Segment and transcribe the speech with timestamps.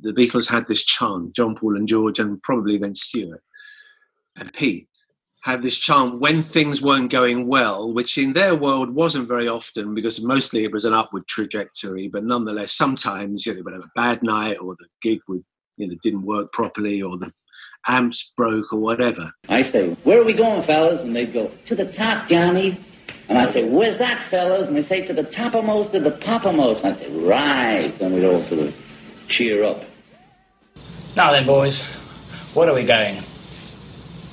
[0.00, 3.42] the Beatles had this chant, John, Paul, and George, and probably then Stuart
[4.36, 4.88] and Pete
[5.42, 9.94] had this chant when things weren't going well, which in their world wasn't very often
[9.94, 13.90] because mostly it was an upward trajectory, but nonetheless, sometimes you know, would have a
[13.96, 15.42] bad night or the gig would,
[15.78, 17.32] you know, didn't work properly or the
[17.86, 19.32] amps broke or whatever.
[19.48, 21.02] I say, Where are we going, fellas?
[21.02, 22.78] And they'd go, To the top, Johnny.
[23.30, 24.66] And I say, Where's that, fellas?
[24.66, 26.84] And they say, To the toppermost of the poppermost.
[26.84, 28.00] And I say, Right.
[28.00, 28.76] And we'd all sort of
[29.28, 29.84] cheer up.
[31.16, 31.82] Now then, boys,
[32.54, 33.16] where are we going?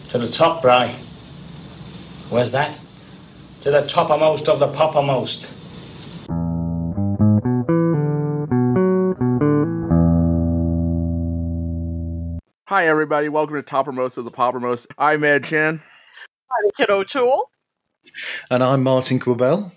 [0.10, 0.90] To the top, Bry.
[2.30, 2.70] Where's that?
[3.62, 5.56] To the toppermost of the poppermost.
[12.68, 13.28] Hi, everybody.
[13.30, 14.86] Welcome to Toppermost of the Poppermost.
[15.00, 15.82] I'm Ed Chan.
[16.52, 17.50] I'm Kit O'Toole.
[18.52, 19.72] And I'm Martin Quibell.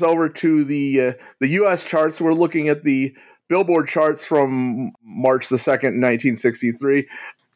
[0.00, 1.82] Over to the uh, the U.S.
[1.82, 2.20] charts.
[2.20, 3.16] We're looking at the
[3.48, 7.08] Billboard charts from March the 2nd, 1963.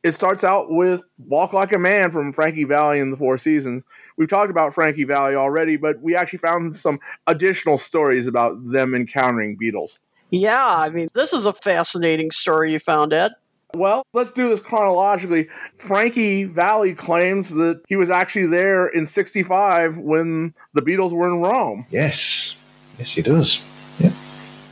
[0.02, 3.84] It starts out with Walk Like a Man from Frankie Valli and the Four Seasons.
[4.16, 8.94] We've talked about Frankie Valli already, but we actually found some additional stories about them
[8.94, 10.00] encountering Beatles.
[10.30, 13.32] Yeah, I mean, this is a fascinating story you found, Ed.
[13.74, 15.48] Well, let's do this chronologically.
[15.76, 21.40] Frankie Valli claims that he was actually there in 65 when the Beatles were in
[21.40, 21.86] Rome.
[21.90, 22.56] Yes.
[22.98, 23.62] Yes, he does.
[23.98, 24.10] Yeah.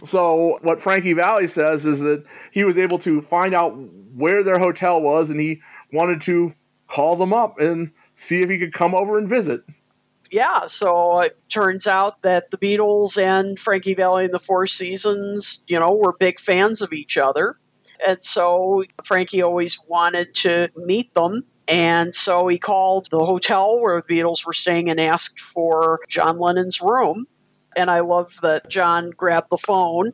[0.05, 3.77] So, what Frankie Valli says is that he was able to find out
[4.15, 5.61] where their hotel was and he
[5.93, 6.55] wanted to
[6.87, 9.63] call them up and see if he could come over and visit.
[10.31, 15.63] Yeah, so it turns out that the Beatles and Frankie Valli and the Four Seasons,
[15.67, 17.57] you know, were big fans of each other.
[18.07, 21.45] And so Frankie always wanted to meet them.
[21.67, 26.39] And so he called the hotel where the Beatles were staying and asked for John
[26.39, 27.27] Lennon's room.
[27.77, 30.13] And I love that John grabbed the phone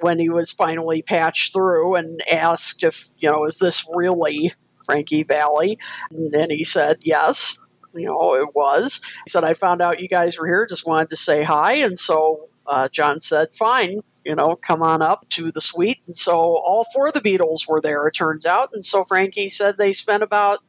[0.00, 4.52] when he was finally patched through and asked if, you know, is this really
[4.84, 5.78] Frankie Valli?
[6.10, 7.58] And he said, yes.
[7.94, 9.00] You know, it was.
[9.24, 11.74] He said, I found out you guys were here, just wanted to say hi.
[11.74, 16.00] And so uh, John said, fine, you know, come on up to the suite.
[16.06, 18.70] And so all four of the Beatles were there, it turns out.
[18.74, 20.60] And so Frankie said they spent about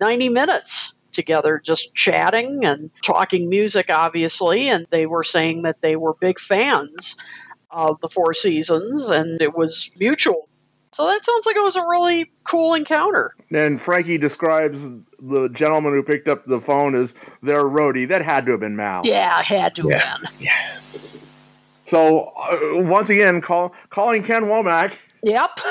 [0.00, 4.68] 90 minutes together just chatting and talking music, obviously.
[4.68, 7.16] And they were saying that they were big fans
[7.70, 10.48] of the Four Seasons and it was mutual.
[10.92, 13.34] So that sounds like it was a really cool encounter.
[13.52, 14.86] And Frankie describes
[15.20, 18.08] the gentleman who picked up the phone as their roadie.
[18.08, 19.02] That had to have been Mal.
[19.04, 19.98] Yeah, had to Yeah.
[19.98, 20.30] have been.
[20.40, 20.78] Yeah.
[21.86, 24.94] So, uh, once again, call, calling Ken Womack.
[25.22, 25.60] Yep.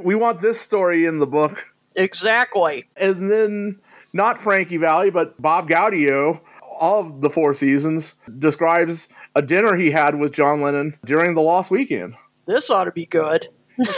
[0.00, 1.66] We want this story in the book.
[1.96, 2.84] exactly.
[2.96, 3.80] And then,
[4.12, 6.40] not Frankie Valli, but Bob Gaudio
[6.80, 11.70] of the Four Seasons describes a dinner he had with John Lennon during the Lost
[11.70, 12.14] Weekend.
[12.46, 13.48] This ought to be good.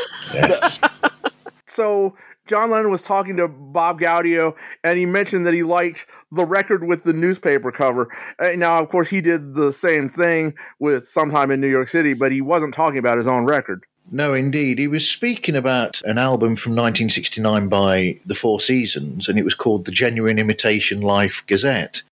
[1.71, 2.17] So
[2.49, 6.85] John Lennon was talking to Bob Gaudio, and he mentioned that he liked the record
[6.85, 8.09] with the newspaper cover.
[8.41, 12.13] Uh, Now, of course, he did the same thing with "Sometime in New York City,"
[12.13, 13.85] but he wasn't talking about his own record.
[14.11, 14.79] No, indeed.
[14.79, 19.55] He was speaking about an album from 1969 by The Four Seasons, and it was
[19.55, 22.03] called The Genuine Imitation Life Gazette.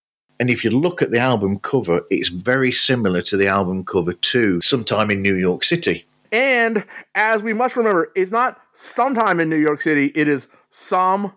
[0.41, 4.13] And if you look at the album cover, it's very similar to the album cover
[4.13, 6.07] to Sometime in New York City.
[6.31, 11.33] And as we must remember, it's not "Sometime in New York City"; it is "Some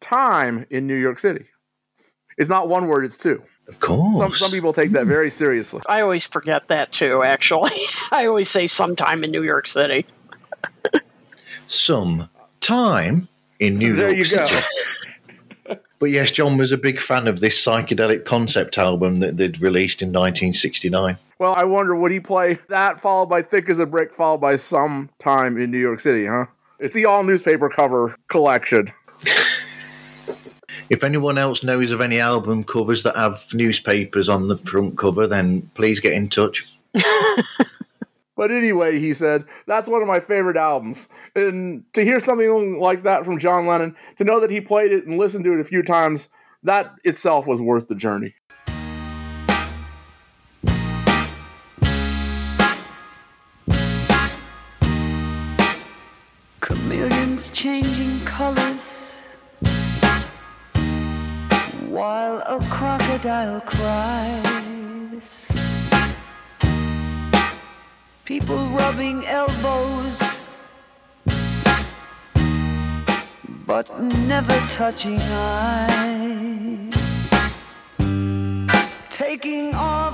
[0.00, 1.46] time in New York City."
[2.36, 3.42] It's not one word; it's two.
[3.68, 4.18] Of course.
[4.18, 5.80] Some some people take that very seriously.
[5.88, 7.70] I always forget that too, actually.
[8.10, 10.06] I always say sometime in New York City.
[11.68, 12.28] Some
[12.60, 13.28] time
[13.60, 14.26] in New There York.
[14.26, 14.66] City.
[16.02, 20.02] But yes, John was a big fan of this psychedelic concept album that they'd released
[20.02, 21.16] in 1969.
[21.38, 24.56] Well, I wonder would he play that followed by "Thick as a Brick" followed by
[24.56, 26.26] "Some time in New York City"?
[26.26, 26.46] Huh?
[26.80, 28.88] It's the all newspaper cover collection.
[30.92, 35.26] If anyone else knows of any album covers that have newspapers on the front cover,
[35.26, 36.68] then please get in touch.
[38.34, 41.06] But anyway, he said, that's one of my favorite albums.
[41.36, 45.06] And to hear something like that from John Lennon, to know that he played it
[45.06, 46.28] and listened to it a few times,
[46.62, 48.34] that itself was worth the journey.
[56.60, 59.01] Chameleons changing colors
[61.92, 65.46] while a crocodile cries.
[68.24, 70.18] People rubbing elbows
[73.66, 76.94] but never touching eyes.
[79.10, 80.11] Taking off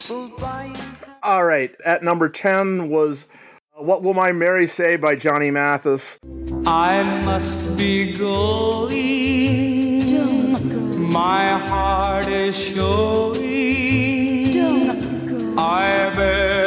[0.00, 0.76] People buying.
[1.22, 3.26] All right, at number 10 was
[3.78, 6.18] uh, What Will My Mary Say by Johnny Mathis.
[6.66, 10.06] I must be going.
[10.06, 14.52] Don't go, My heart is showing.
[14.52, 15.60] don't go.
[15.60, 16.57] I better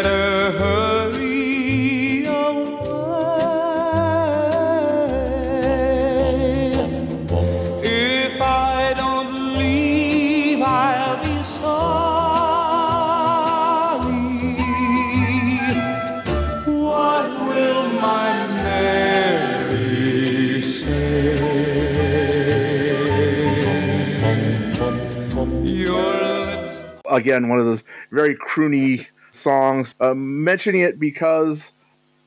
[27.12, 29.94] Again, one of those very croony songs.
[30.00, 31.74] Uh, mentioning it because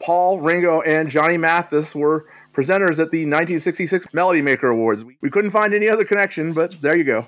[0.00, 5.04] Paul, Ringo, and Johnny Mathis were presenters at the 1966 Melody Maker Awards.
[5.20, 7.26] We couldn't find any other connection, but there you go.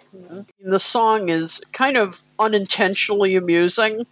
[0.60, 4.06] The song is kind of unintentionally amusing.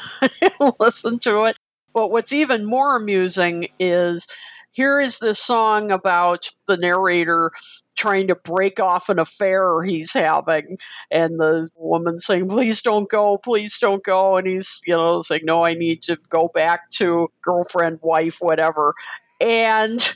[0.78, 1.56] Listen to it.
[1.92, 4.26] But what's even more amusing is
[4.72, 7.52] here is this song about the narrator
[7.94, 10.78] trying to break off an affair he's having
[11.10, 15.42] and the woman saying please don't go please don't go and he's you know saying
[15.44, 18.94] no i need to go back to girlfriend wife whatever.
[19.40, 20.14] And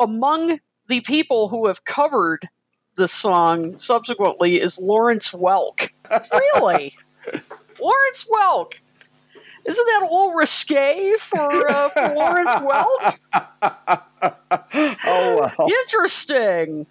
[0.00, 2.48] among the people who have covered
[2.96, 5.90] this song subsequently is lawrence welk.
[6.32, 6.94] Really?
[7.78, 8.80] Lawrence welk
[9.68, 13.18] isn't that a little risque for, uh, for Lawrence Welk?
[15.04, 15.68] Oh, well.
[15.68, 16.86] Interesting.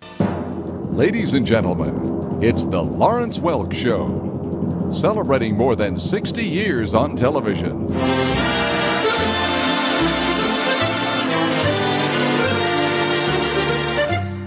[0.95, 7.91] Ladies and gentlemen, it's the Lawrence Welk Show, celebrating more than 60 years on television.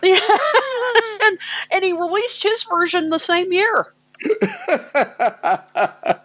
[0.03, 1.38] and,
[1.73, 3.93] and he released his version the same year.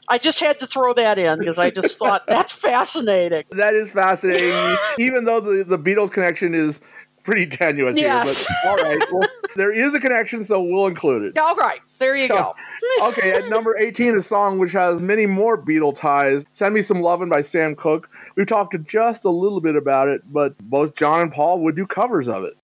[0.08, 3.44] I just had to throw that in because I just thought that's fascinating.
[3.52, 6.82] That is fascinating, even though the, the Beatles connection is
[7.24, 8.48] pretty tenuous Yes.
[8.48, 8.56] here.
[8.64, 11.38] But all right, well, there is a connection, so we'll include it.
[11.40, 12.54] All right, there you go.
[13.02, 17.02] okay, at number 18, a song which has many more Beatle ties, Send Me Some
[17.02, 18.10] Lovin' by Sam Cooke.
[18.36, 21.88] We've talked just a little bit about it, but both John and Paul would do
[21.88, 22.56] covers of it.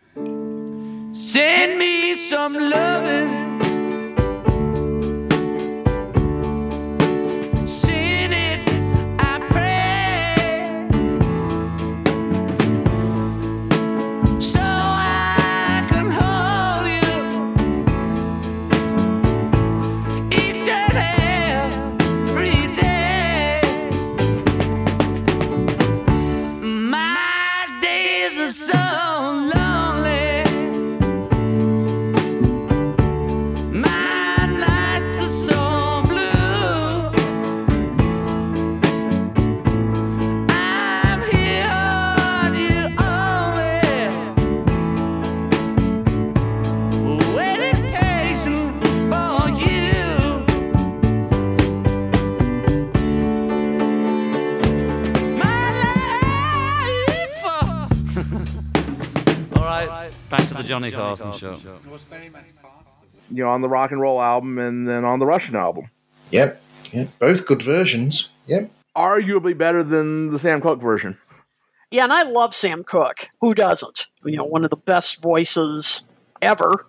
[1.16, 3.51] Send me some loving.
[60.72, 61.58] Johnny Carson show.
[63.30, 65.90] You know, on the rock and roll album and then on the Russian album.
[66.32, 66.62] Yep.
[66.94, 67.10] Yep.
[67.20, 68.30] Both good versions.
[68.48, 68.72] Yep.
[68.96, 71.18] Arguably better than the Sam Cooke version.
[71.92, 73.28] Yeah, and I love Sam Cooke.
[73.42, 74.08] Who doesn't?
[74.24, 76.08] You know, one of the best voices
[76.42, 76.86] ever.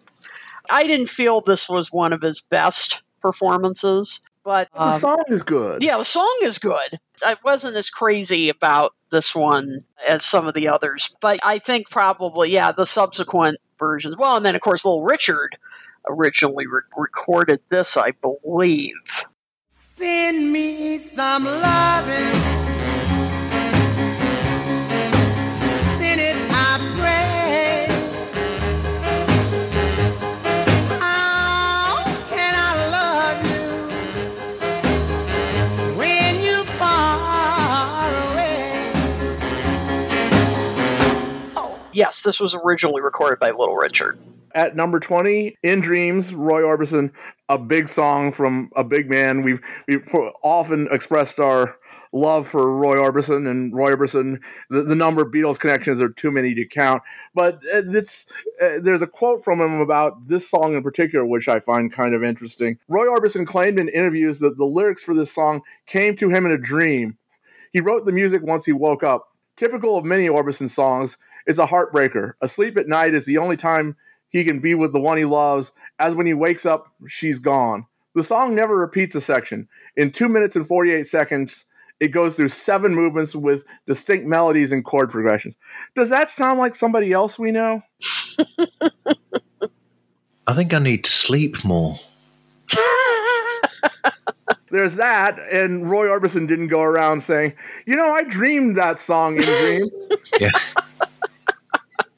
[0.71, 5.43] I didn't feel this was one of his best performances, but The um, song is
[5.43, 5.83] good.
[5.83, 7.01] Yeah, the song is good.
[7.25, 11.91] I wasn't as crazy about this one as some of the others, but I think
[11.91, 14.17] probably, yeah, the subsequent versions.
[14.17, 15.57] Well, and then, of course, Little Richard
[16.09, 19.25] originally re- recorded this, I believe.
[19.97, 22.62] Send me some loving.
[42.23, 44.19] This was originally recorded by Little Richard.
[44.55, 47.11] At number 20, In Dreams, Roy Orbison,
[47.49, 49.43] a big song from a big man.
[49.43, 50.07] We've we've
[50.43, 51.77] often expressed our
[52.13, 54.39] love for Roy Orbison and Roy Orbison.
[54.69, 57.03] The, the number of Beatles connections are too many to count.
[57.35, 58.27] But uh, it's
[58.61, 62.15] uh, there's a quote from him about this song in particular, which I find kind
[62.15, 62.79] of interesting.
[62.89, 66.53] Roy Orbison claimed in interviews that the lyrics for this song came to him in
[66.53, 67.17] a dream.
[67.73, 69.29] He wrote the music once he woke up.
[69.57, 72.33] Typical of many Orbison songs, it's a heartbreaker.
[72.41, 73.97] Asleep at night is the only time
[74.29, 77.87] he can be with the one he loves, as when he wakes up, she's gone.
[78.15, 79.69] The song never repeats a section.
[79.97, 81.67] In 2 minutes and 48 seconds,
[82.01, 85.57] it goes through seven movements with distinct melodies and chord progressions.
[85.95, 87.83] Does that sound like somebody else we know?
[90.47, 91.97] I think I need to sleep more.
[94.71, 97.53] There's that, and Roy Orbison didn't go around saying,
[97.87, 99.91] "You know, I dreamed that song in dreams."
[100.41, 100.51] Yeah.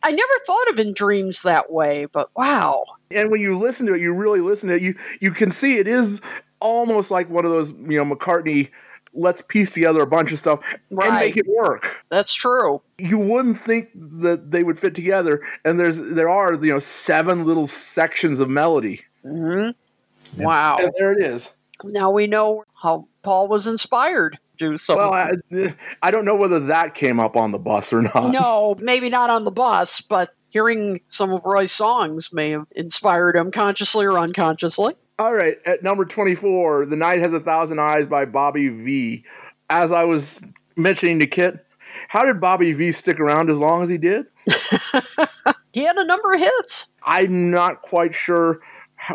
[0.04, 2.84] I never thought of in dreams that way, but wow.
[3.10, 4.82] and when you listen to it, you really listen to it.
[4.82, 6.20] You you can see it is
[6.60, 8.70] almost like one of those you know McCartney.
[9.16, 10.58] Let's piece together a bunch of stuff
[10.90, 12.04] and make it work.
[12.10, 12.82] That's true.
[12.98, 17.46] You wouldn't think that they would fit together, and there's there are you know seven
[17.46, 19.70] little sections of melody, hmm
[20.36, 20.78] Wow.
[20.80, 21.54] and there it is.
[21.82, 25.02] Now we know how Paul was inspired to do something.
[25.02, 28.30] Well, I, I don't know whether that came up on the bus or not.
[28.30, 33.36] no, maybe not on the bus, but hearing some of Roy's songs may have inspired
[33.36, 34.94] him consciously or unconsciously.
[35.18, 39.24] All right, at number 24, The Night Has a Thousand Eyes by Bobby Vee.
[39.70, 40.42] As I was
[40.76, 41.64] mentioning to Kit,
[42.08, 44.26] how did Bobby Vee stick around as long as he did?
[45.74, 46.92] He had a number of hits.
[47.02, 48.60] I'm not quite sure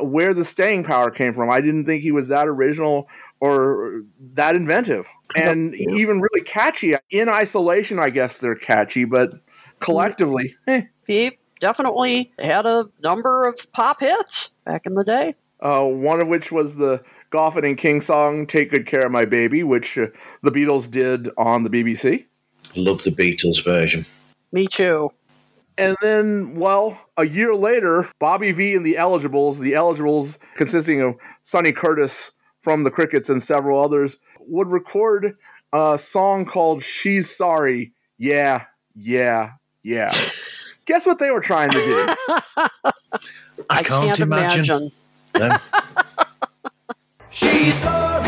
[0.01, 1.49] where the staying power came from.
[1.49, 3.07] I didn't think he was that original
[3.39, 4.01] or
[4.33, 6.95] that inventive and even really catchy.
[7.11, 9.33] In isolation, I guess they're catchy, but
[9.79, 10.83] collectively, eh.
[11.05, 15.35] He definitely had a number of pop hits back in the day.
[15.59, 19.25] Uh, one of which was the Goffin and King song "Take Good Care of My
[19.25, 20.07] Baby," which uh,
[20.41, 22.25] the Beatles did on the BBC.
[22.75, 24.05] Love the Beatles version.
[24.51, 25.11] Me too.
[25.77, 31.15] And then, well, a year later, Bobby Vee and the Eligibles, the Eligibles consisting of
[31.41, 35.37] Sonny Curtis from the Crickets and several others, would record
[35.73, 37.91] a song called She's Sorry.
[38.17, 38.65] Yeah,
[38.95, 39.51] yeah,
[39.83, 40.11] yeah.
[40.85, 42.07] Guess what they were trying to do?
[43.69, 44.91] I, can't, imagine.
[45.37, 45.57] No.
[47.29, 48.25] She's sorry,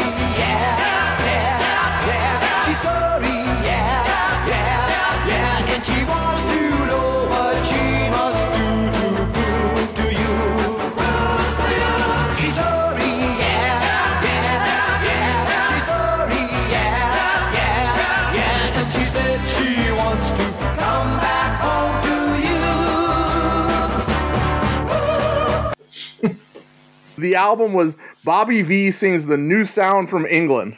[27.21, 30.77] the album was Bobby Vee sings the new sound from England.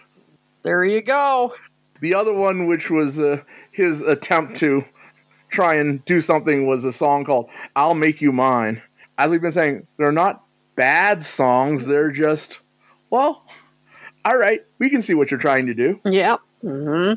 [0.64, 1.54] There you go.
[2.02, 4.86] The other one, which was uh, his attempt to
[5.50, 8.82] try and do something, was a song called I'll Make You Mine.
[9.18, 10.44] As we've been saying, they're not
[10.76, 12.60] bad songs, they're just,
[13.10, 13.46] well,
[14.26, 16.00] all right, we can see what you're trying to do.
[16.06, 16.40] Yep.
[16.62, 17.14] hmm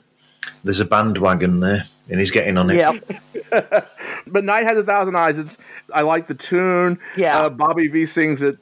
[0.63, 2.77] There's a bandwagon there, and he's getting on it.
[2.77, 3.93] Yep.
[4.29, 5.57] But Night Has a Thousand Eyes, it's
[5.95, 6.99] I like the tune.
[7.17, 7.43] Yeah.
[7.43, 8.59] Uh, Bobby Vee sings it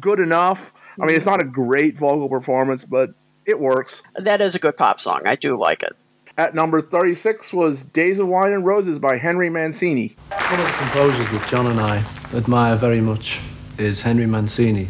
[0.00, 0.72] good enough.
[1.00, 3.10] I mean, it's not a great vocal performance, but
[3.44, 4.02] it works.
[4.16, 5.22] That is a good pop song.
[5.26, 5.94] I do like it.
[6.38, 10.14] At number 36 was Days of Wine and Roses by Henry Mancini.
[10.30, 13.40] One of the composers that John and I admire very much
[13.78, 14.88] is Henry Mancini,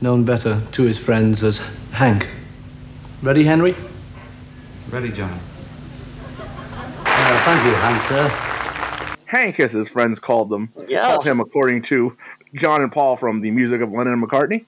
[0.00, 1.58] known better to his friends as
[1.92, 2.28] Hank.
[3.22, 3.74] Ready, Henry?
[4.90, 5.38] Ready, John.
[7.04, 8.48] Uh, thank you, Hank, sir.
[9.26, 10.72] Hank, as his friends called them.
[10.88, 11.04] Yes.
[11.04, 12.16] Call him according to
[12.58, 14.66] John and Paul from the music of Lennon and McCartney.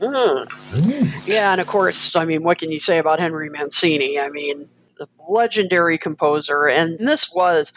[0.00, 1.26] Mm.
[1.26, 4.18] Yeah, and of course, I mean, what can you say about Henry Mancini?
[4.18, 4.68] I mean,
[4.98, 7.72] the legendary composer, and this was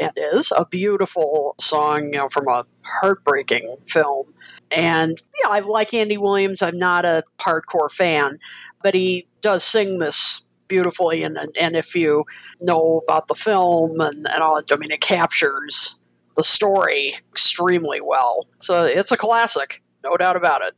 [0.00, 4.26] and is a beautiful song, you know, from a heartbreaking film.
[4.70, 6.62] And yeah, I like Andy Williams.
[6.62, 8.38] I'm not a hardcore fan,
[8.82, 11.22] but he does sing this beautifully.
[11.22, 12.24] And and, and if you
[12.60, 15.97] know about the film and, and all, I mean, it captures
[16.38, 18.46] the story extremely well.
[18.70, 20.74] A it's a classic, no doubt about it.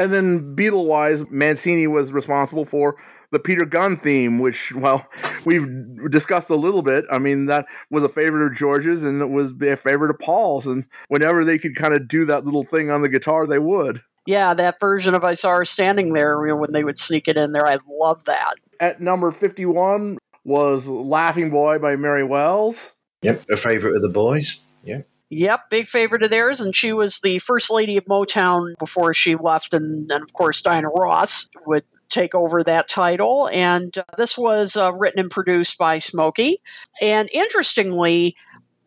[0.00, 2.96] And then Beatle wise, Mancini was responsible for
[3.32, 5.06] the Peter Gunn theme, which, well,
[5.44, 5.68] we've
[6.10, 7.04] discussed a little bit.
[7.12, 10.66] I mean, that was a favorite of George's and it was a favorite of Paul's.
[10.66, 14.00] And whenever they could kind of do that little thing on the guitar, they would.
[14.26, 17.28] Yeah, that version of I Saw Her Standing There, you know, when they would sneak
[17.28, 18.54] it in there, I love that.
[18.80, 22.94] At number 51 was Laughing Boy by Mary Wells.
[23.20, 24.60] Yep, a favourite of the boys.
[24.82, 25.06] Yep.
[25.30, 29.36] Yep, big favorite of theirs, and she was the first lady of Motown before she
[29.36, 33.48] left, and, and of course Diana Ross would take over that title.
[33.52, 36.60] And uh, this was uh, written and produced by Smokey.
[37.00, 38.34] And interestingly,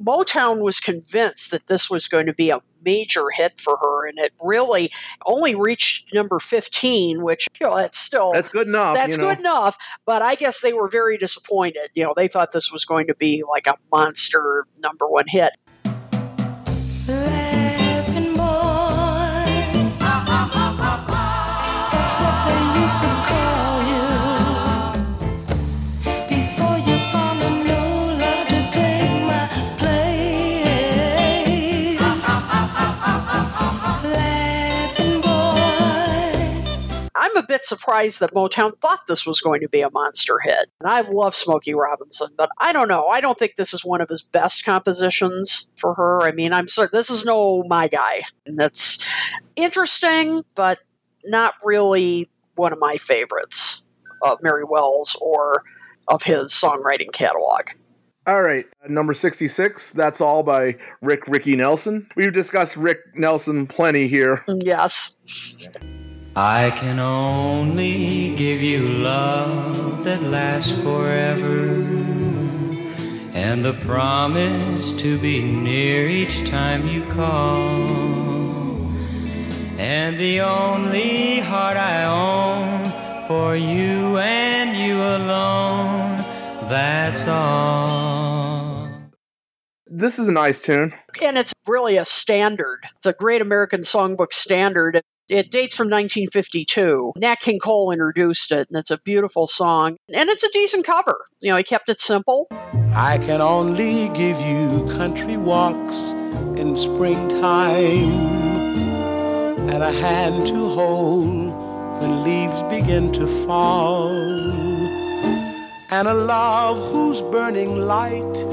[0.04, 4.20] Motown was convinced that this was going to be a major hit for her, and
[4.20, 4.92] it really
[5.26, 8.34] only reached number 15, which, you know, that's still.
[8.34, 8.96] That's good enough.
[8.96, 9.30] That's you know.
[9.30, 11.90] good enough, but I guess they were very disappointed.
[11.94, 15.54] You know, they thought this was going to be like a monster number one hit.
[17.06, 17.43] Laughing
[37.64, 40.70] bit surprised that Motown thought this was going to be a monster hit.
[40.80, 43.08] And I love Smokey Robinson, but I don't know.
[43.08, 46.22] I don't think this is one of his best compositions for her.
[46.24, 48.22] I mean, I'm sorry, this is no my guy.
[48.46, 49.00] And that's
[49.56, 50.80] interesting, but
[51.26, 53.84] not really one of my favorites
[54.22, 55.64] of Mary Wells or
[56.08, 57.68] of his songwriting catalog.
[58.26, 62.08] All right, uh, number 66, That's All by Rick Ricky Nelson.
[62.16, 64.46] We've discussed Rick Nelson plenty here.
[64.64, 65.14] Yes.
[66.36, 71.76] I can only give you love that lasts forever
[73.36, 77.88] and the promise to be near each time you call.
[79.78, 86.18] And the only heart I own for you and you alone,
[86.68, 88.90] that's all.
[89.86, 90.96] This is a nice tune.
[91.22, 92.88] And it's really a standard.
[92.96, 95.04] It's a great American songbook standard.
[95.30, 97.14] It dates from 1952.
[97.16, 99.96] Nat King Cole introduced it, and it's a beautiful song.
[100.14, 101.18] And it's a decent cover.
[101.42, 102.48] You know, he kept it simple.
[102.94, 106.12] I can only give you country walks
[106.60, 108.34] in springtime
[109.70, 111.54] and a hand to hold
[112.02, 114.12] when leaves begin to fall,
[115.90, 118.46] and a love whose burning light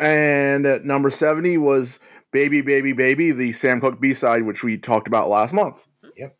[0.00, 2.00] And at number 70 was
[2.32, 5.86] Baby, Baby, Baby, the Sam Cooke B side, which we talked about last month.
[6.16, 6.36] Yep.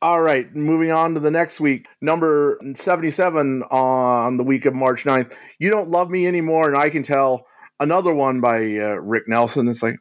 [0.00, 1.88] All right, moving on to the next week.
[2.00, 5.32] Number 77 on the week of March 9th.
[5.58, 7.44] You Don't Love Me Anymore, and I Can Tell.
[7.80, 9.66] Another one by uh, Rick Nelson.
[9.66, 9.96] It's like,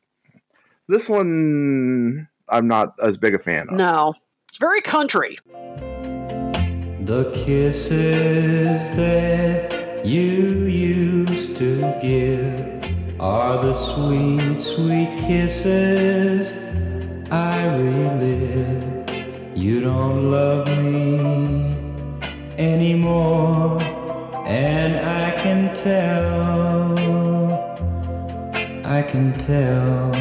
[0.87, 3.73] this one I'm not as big a fan of.
[3.75, 4.13] No,
[4.47, 5.39] it's very country.
[7.07, 16.53] The kisses that you used to give are the sweet, sweet kisses
[17.29, 19.09] I relive.
[19.53, 21.75] You don't love me
[22.57, 23.81] anymore,
[24.45, 26.97] and I can tell.
[28.85, 30.13] I can tell.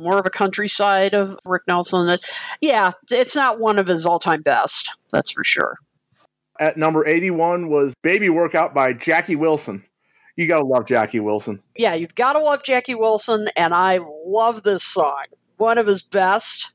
[0.00, 2.18] More of a countryside of Rick Nelson.
[2.60, 4.90] Yeah, it's not one of his all-time best.
[5.12, 5.78] That's for sure.
[6.60, 9.84] At number 81 was Baby Workout by Jackie Wilson.
[10.36, 11.62] You gotta love Jackie Wilson.
[11.76, 15.24] Yeah, you've got to love Jackie Wilson, and I love this song.
[15.56, 16.72] One of his best.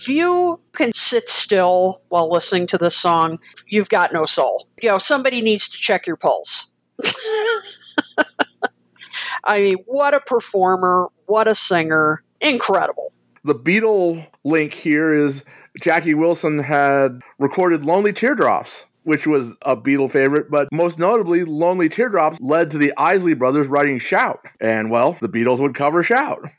[0.00, 3.36] If you can sit still while listening to this song,
[3.66, 4.66] you've got no soul.
[4.80, 6.70] You know, somebody needs to check your pulse.
[9.44, 12.22] I mean, what a performer, what a singer.
[12.40, 13.12] Incredible.
[13.44, 15.44] The Beatle link here is
[15.82, 21.90] Jackie Wilson had recorded Lonely Teardrops, which was a Beatle favorite, but most notably, Lonely
[21.90, 24.40] Teardrops led to the Isley Brothers writing Shout.
[24.62, 26.50] And well, the Beatles would cover Shout.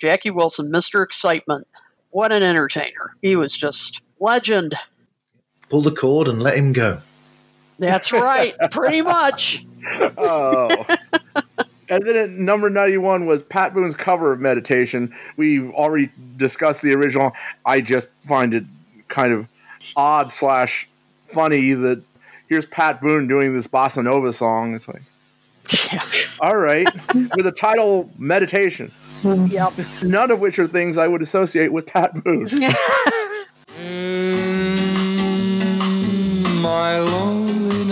[0.00, 1.04] Jackie Wilson, Mr.
[1.04, 1.68] Excitement.
[2.10, 3.14] What an entertainer.
[3.22, 4.74] He was just legend.
[5.68, 7.00] Pull the cord and let him go.
[7.78, 9.64] That's right, pretty much.
[10.18, 10.68] Oh.
[11.88, 15.14] and then at number 91 was Pat Boone's cover of Meditation.
[15.36, 17.32] We've already discussed the original.
[17.64, 18.64] I just find it
[19.08, 19.48] kind of
[19.96, 20.88] odd slash
[21.26, 22.02] funny that
[22.48, 24.74] here's Pat Boone doing this bossa nova song.
[24.74, 25.02] It's like,
[26.40, 28.90] all right, with the title Meditation.
[29.24, 29.72] Yep.
[30.02, 32.48] None of which are things I would associate with Pat Boone.
[33.80, 34.92] Mm,
[36.60, 37.88] my loneliness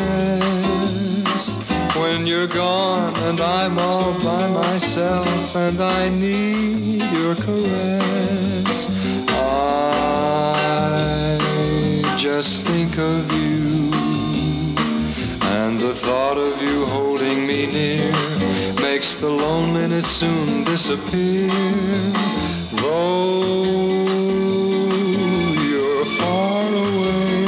[1.97, 8.89] when you're gone and I'm all by myself and I need your caress.
[9.31, 11.39] I
[12.19, 13.91] just think of you
[15.43, 18.13] and the thought of you holding me near
[18.93, 21.49] makes the loneliness soon disappear.
[22.81, 24.03] Though
[25.63, 27.45] you're far away,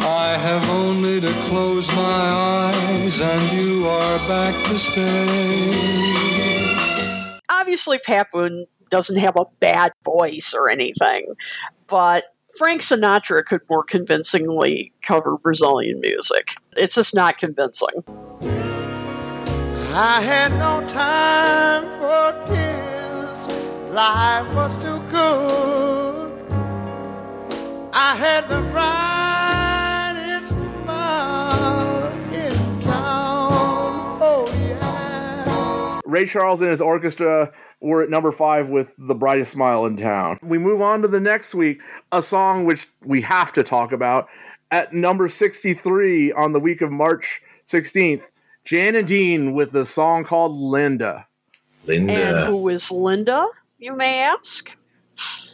[0.00, 5.68] I have only to close my eyes and you are back to stay.
[7.50, 11.34] Obviously, Pat Boone doesn't have a bad voice or anything,
[11.86, 12.24] but
[12.56, 16.54] Frank Sinatra could more convincingly cover Brazilian music.
[16.78, 18.71] It's just not convincing.
[19.94, 23.46] I had no time for tears.
[23.92, 26.32] Life was too good.
[27.92, 34.18] I had the brightest smile in town.
[34.22, 36.00] Oh, yeah.
[36.06, 37.52] Ray Charles and his orchestra
[37.82, 40.38] were at number five with The Brightest Smile in Town.
[40.40, 44.28] We move on to the next week, a song which we have to talk about.
[44.70, 48.22] At number 63 on the week of March 16th,
[48.64, 51.26] Jan and Dean with the song called Linda.
[51.84, 52.12] Linda.
[52.12, 53.46] And who is Linda,
[53.78, 54.76] you may ask?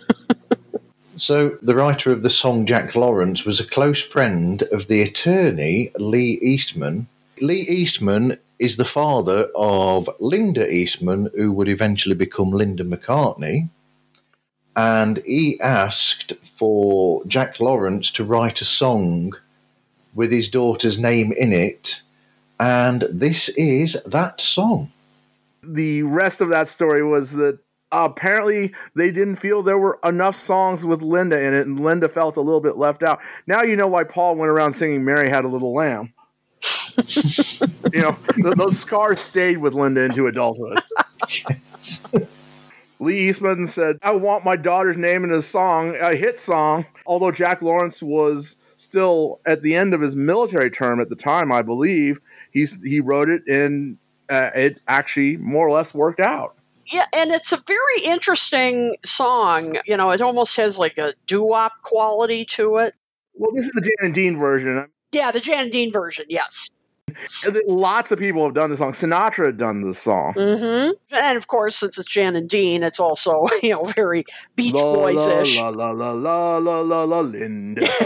[1.18, 5.90] So, the writer of the song, Jack Lawrence, was a close friend of the attorney
[5.98, 7.08] Lee Eastman.
[7.40, 13.68] Lee Eastman is the father of Linda Eastman, who would eventually become Linda McCartney.
[14.76, 19.32] And he asked for Jack Lawrence to write a song
[20.14, 22.00] with his daughter's name in it.
[22.60, 24.90] And this is that song.
[25.62, 27.58] The rest of that story was that
[27.92, 32.36] apparently they didn't feel there were enough songs with Linda in it, and Linda felt
[32.36, 33.20] a little bit left out.
[33.46, 36.12] Now you know why Paul went around singing Mary Had a Little Lamb.
[37.92, 40.80] you know, th- those scars stayed with Linda into adulthood.
[43.00, 46.86] Lee Eastman said, I want my daughter's name in a song, a hit song.
[47.06, 51.52] Although Jack Lawrence was still at the end of his military term at the time,
[51.52, 52.20] I believe,
[52.58, 56.54] he's, he wrote it and uh, it actually more or less worked out.
[56.90, 59.76] Yeah, and it's a very interesting song.
[59.86, 62.94] You know, it almost has like a doo-wop quality to it.
[63.34, 64.88] Well, this is the Jan and Dean version.
[65.12, 66.70] Yeah, the Jan and Dean version, yes.
[67.66, 68.92] Lots of people have done this song.
[68.92, 70.34] Sinatra had done this song.
[70.34, 74.24] hmm And of course, since it's Jan and Dean, it's also, you know, very
[74.56, 75.56] Beach Boys ish.
[75.56, 77.88] La la la la la la la Linda.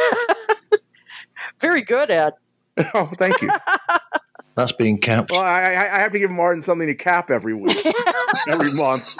[1.60, 2.32] Very good, Ed.
[2.94, 3.50] oh, thank you.
[4.54, 5.30] That's being capped.
[5.30, 7.84] Well, I, I I have to give Martin something to cap every week,
[8.48, 9.14] every month.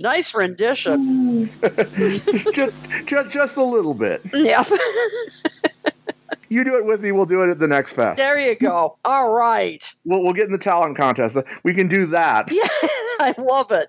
[0.00, 1.48] nice rendition.
[1.60, 4.20] just, just, just a little bit.
[4.32, 4.64] Yeah.
[6.50, 7.12] You do it with me.
[7.12, 8.16] We'll do it at the next fest.
[8.16, 8.96] there you go.
[9.04, 9.84] All right.
[10.06, 11.36] We'll, we'll get in the talent contest.
[11.62, 12.50] We can do that.
[12.50, 12.62] Yeah,
[13.20, 13.88] I love it.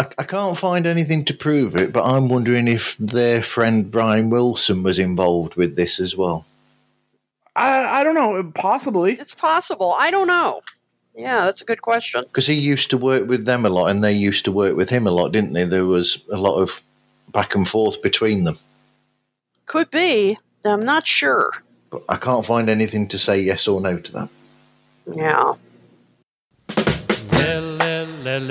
[0.00, 4.30] I, I can't find anything to prove it, but I'm wondering if their friend Brian
[4.30, 6.46] Wilson was involved with this as well.
[7.54, 8.50] I, I don't know.
[8.54, 9.20] Possibly.
[9.20, 9.94] It's possible.
[9.98, 10.62] I don't know.
[11.14, 12.22] Yeah, that's a good question.
[12.22, 14.88] Because he used to work with them a lot, and they used to work with
[14.88, 15.64] him a lot, didn't they?
[15.66, 16.80] There was a lot of
[17.30, 18.58] back and forth between them.
[19.66, 20.38] Could be.
[20.64, 21.50] I'm not sure.
[21.90, 24.28] But I can't find anything to say yes or no to that.
[25.12, 25.54] Yeah.
[28.22, 28.50] When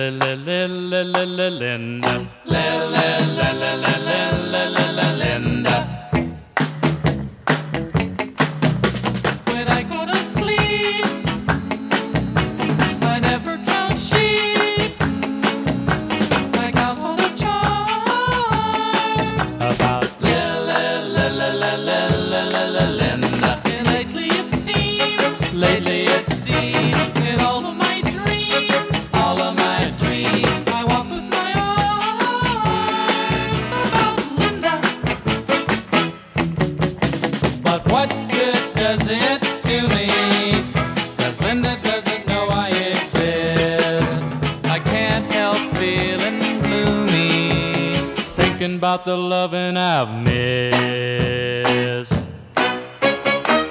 [49.00, 52.12] about the loving I've missed.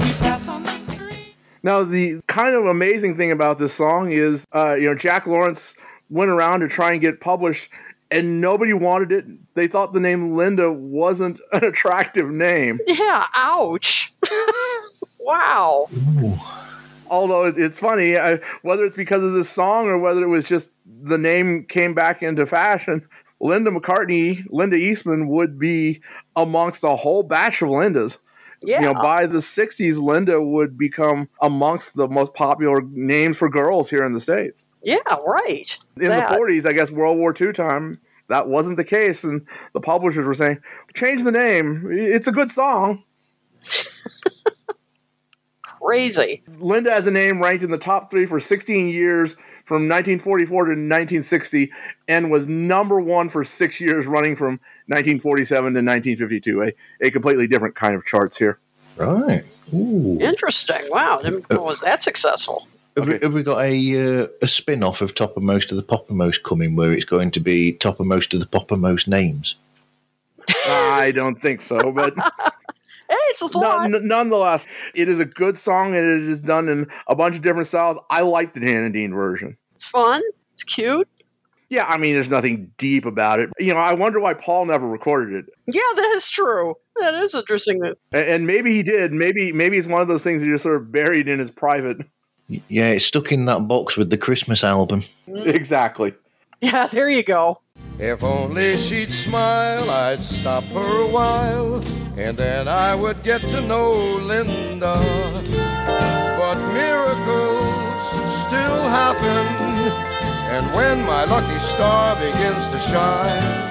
[0.01, 1.35] We pass on the street.
[1.63, 5.75] Now, the kind of amazing thing about this song is, uh, you know, Jack Lawrence
[6.09, 7.69] went around to try and get published,
[8.11, 9.27] and nobody wanted it.
[9.55, 12.81] They thought the name Linda wasn't an attractive name.
[12.87, 14.15] Yeah, ouch.
[15.21, 15.91] wow.
[17.11, 20.71] Although it's funny, uh, whether it's because of this song or whether it was just
[20.85, 23.09] the name came back into fashion,
[23.41, 26.01] Linda McCartney, Linda Eastman would be
[26.35, 28.19] amongst a whole batch of Lindas.
[28.63, 28.81] Yeah.
[28.81, 33.89] You know, by the 60s, Linda would become amongst the most popular names for girls
[33.91, 34.67] here in the States.
[34.83, 35.79] Yeah, right.
[35.97, 39.23] In That- the 40s, I guess World War II time, that wasn't the case.
[39.23, 40.59] And the publishers were saying,
[40.95, 41.89] change the name.
[41.93, 43.05] It's a good song.
[45.81, 46.43] Crazy.
[46.59, 50.71] Linda has a name ranked in the top three for 16 years from 1944 to
[50.71, 51.71] 1960
[52.09, 56.63] and was number one for six years running from 1947 to 1952.
[56.63, 56.73] A,
[57.07, 58.59] a completely different kind of charts here.
[58.97, 59.45] Right.
[59.73, 60.19] Ooh.
[60.21, 60.83] Interesting.
[60.91, 61.21] Wow.
[61.23, 62.67] Didn't know it was that successful.
[62.97, 65.77] Have, we, have we got a uh, a spin off of Toppermost of most of
[65.77, 69.55] the Poppermost coming where it's going to be Toppermost of most of the Poppermost names?
[70.67, 72.15] I don't think so, but
[73.09, 73.91] Hey, it's a thought.
[73.91, 77.43] none- nonetheless, it is a good song and it is done in a bunch of
[77.43, 77.99] different styles.
[78.11, 79.57] I like the Jan and Dean version.
[79.75, 80.23] It's fun.
[80.53, 81.09] It's cute.
[81.71, 83.51] Yeah, I mean, there's nothing deep about it.
[83.59, 85.45] You know, I wonder why Paul never recorded it.
[85.67, 86.75] Yeah, that is true.
[87.01, 87.81] That is interesting.
[87.81, 87.97] That
[88.29, 89.13] And maybe he did.
[89.13, 91.99] Maybe maybe it's one of those things that just sort of buried in his private.
[92.49, 95.05] Yeah, it's stuck in that box with the Christmas album.
[95.29, 96.15] Exactly.
[96.61, 97.61] Yeah, there you go.
[97.99, 101.75] If only she'd smile, I'd stop her a while,
[102.17, 103.91] and then I would get to know
[104.23, 104.95] Linda.
[106.39, 108.01] But miracles
[108.47, 109.47] still happen,
[110.55, 113.69] and when my lucky star begins to shine,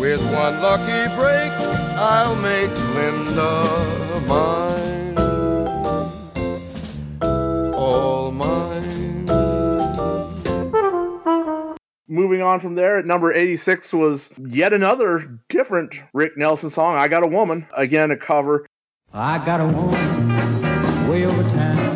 [0.00, 1.52] with one lucky break,
[1.98, 4.97] I'll make Linda mine.
[12.10, 17.06] Moving on from there, at number 86 was yet another different Rick Nelson song, I
[17.06, 17.66] Got a Woman.
[17.76, 18.64] Again, a cover.
[19.12, 21.87] I got a woman way over town.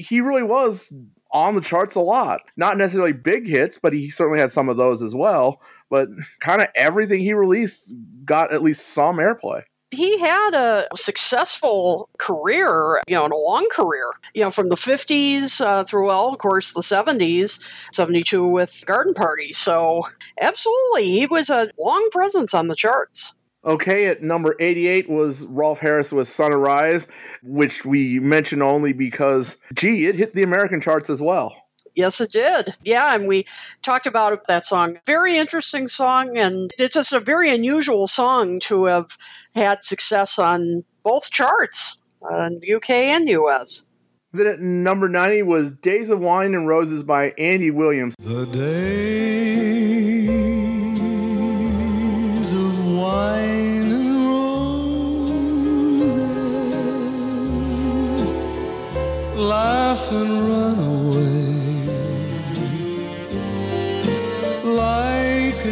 [0.00, 0.92] He really was
[1.32, 2.40] on the charts a lot.
[2.56, 5.60] Not necessarily big hits, but he certainly had some of those as well.
[5.88, 6.08] But
[6.40, 9.62] kind of everything he released got at least some airplay.
[9.92, 14.76] He had a successful career, you know, and a long career, you know, from the
[14.76, 17.60] 50s uh, through, well, of course, the 70s,
[17.92, 19.52] 72 with Garden Party.
[19.52, 20.04] So,
[20.40, 23.32] absolutely, he was a long presence on the charts.
[23.64, 27.06] Okay, at number 88 was Rolf Harris with Sunrise,
[27.42, 31.54] which we mention only because, gee, it hit the American charts as well.
[31.94, 32.74] Yes, it did.
[32.82, 33.46] Yeah, and we
[33.82, 34.98] talked about that song.
[35.06, 39.18] Very interesting song, and it's just a very unusual song to have
[39.54, 43.84] had success on both charts, on UK and US.
[44.32, 48.14] Then at number 90 was Days of Wine and Roses by Andy Williams.
[48.20, 49.80] The days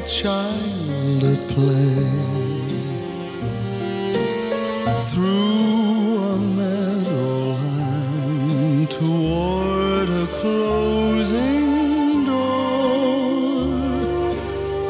[0.09, 2.09] child at play
[5.01, 7.61] through a meadowland
[8.91, 13.69] toward a closing door,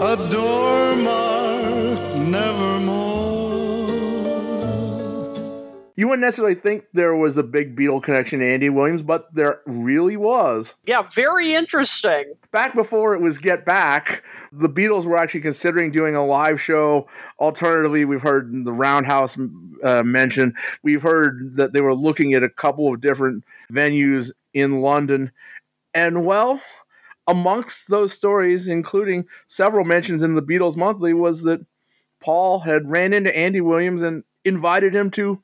[0.01, 3.08] a door marked nevermore.
[5.99, 9.63] You wouldn't necessarily think there was a big Beatle connection to Andy Williams, but there
[9.67, 10.77] really was.
[10.87, 12.35] Yeah, very interesting.
[12.53, 17.09] Back before it was Get Back, the Beatles were actually considering doing a live show.
[17.41, 19.37] Alternatively, we've heard the Roundhouse
[19.83, 20.55] uh, mentioned.
[20.85, 25.33] We've heard that they were looking at a couple of different venues in London.
[25.95, 26.63] And well,
[27.27, 31.67] amongst those stories, including several mentions in the Beatles Monthly, was that
[32.21, 35.43] Paul had ran into Andy Williams and invited him to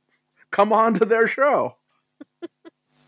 [0.54, 1.76] come on to their show.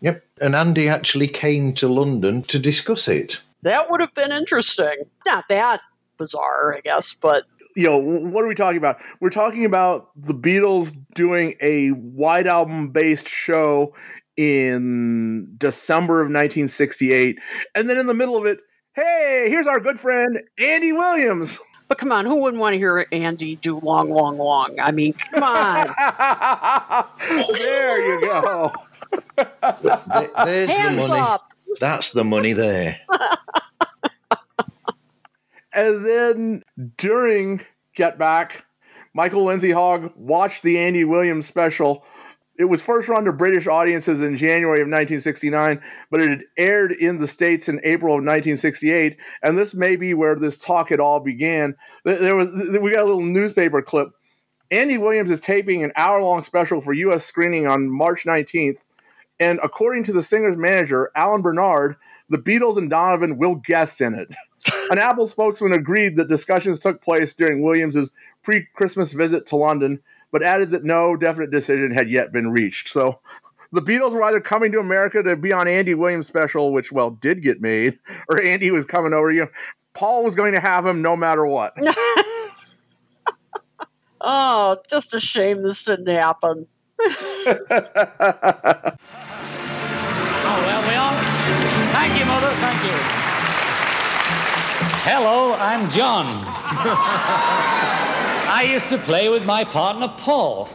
[0.01, 0.23] Yep.
[0.41, 3.41] And Andy actually came to London to discuss it.
[3.63, 4.95] That would have been interesting.
[5.25, 5.81] Not that
[6.17, 8.97] bizarre, I guess, but you know, what are we talking about?
[9.21, 13.95] We're talking about the Beatles doing a White Album based show
[14.35, 17.39] in December of 1968.
[17.75, 18.59] And then in the middle of it,
[18.93, 21.59] hey, here's our good friend Andy Williams.
[21.87, 24.75] But come on, who wouldn't want to hear Andy do long, long, long?
[24.81, 25.87] I mean, come on.
[27.57, 28.71] there you go.
[29.37, 31.21] Th- There's Hands the money.
[31.21, 31.53] up.
[31.79, 32.99] That's the money there.
[35.73, 36.63] And then
[36.97, 37.61] during
[37.93, 38.65] Get Back,
[39.13, 42.03] Michael Lindsay Hogg watched the Andy Williams special.
[42.57, 46.91] It was first run to British audiences in January of 1969, but it had aired
[46.91, 49.17] in the States in April of 1968.
[49.43, 51.75] And this may be where this talk had all began.
[52.03, 52.49] There was
[52.81, 54.09] we got a little newspaper clip.
[54.71, 57.23] Andy Williams is taping an hour long special for U.S.
[57.23, 58.77] screening on March 19th.
[59.39, 61.95] And according to the singer's manager, Alan Bernard,
[62.29, 64.33] the Beatles and Donovan will guest in it.
[64.91, 68.11] An Apple spokesman agreed that discussions took place during Williams's
[68.43, 72.89] pre-Christmas visit to London, but added that no definite decision had yet been reached.
[72.89, 73.19] So
[73.71, 77.11] the Beatles were either coming to America to be on Andy Williams' special, which well
[77.11, 79.31] did get made, or Andy was coming over.
[79.31, 79.49] You know,
[79.93, 81.73] Paul was going to have him no matter what.
[84.21, 86.67] oh, just a shame this didn't happen.
[90.49, 91.13] Oh, well, we are.
[91.91, 92.47] Thank you, Mother.
[92.55, 92.97] Thank you.
[95.03, 96.31] Hello, I'm John.
[98.57, 100.67] I used to play with my partner, Paul.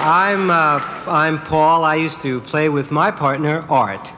[0.00, 1.84] I'm uh, I'm Paul.
[1.84, 4.10] I used to play with my partner Art.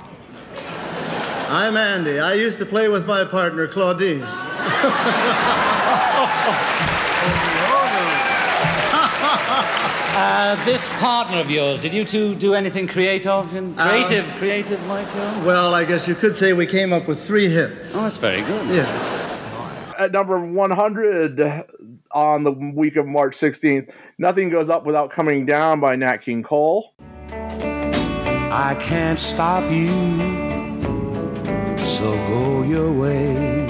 [1.48, 2.20] I'm Andy.
[2.20, 4.22] I used to play with my partner, Claudine.
[10.16, 13.52] Uh, this partner of yours, did you two do anything creative?
[13.56, 15.42] And creative, creative, like uh?
[15.44, 17.96] Well, I guess you could say we came up with three hits.
[17.96, 18.68] Oh, that's very good.
[18.68, 19.34] Yeah.
[19.98, 21.40] At number 100
[22.11, 26.42] on the week of March 16th, Nothing Goes Up Without Coming Down by Nat King
[26.42, 26.94] Cole.
[27.29, 29.88] I can't stop you,
[31.77, 33.66] so go your way.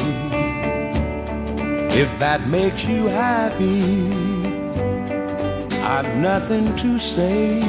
[1.90, 4.12] If that makes you happy,
[5.78, 7.60] I've nothing to say.